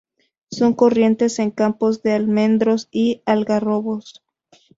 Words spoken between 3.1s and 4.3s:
algarrobos.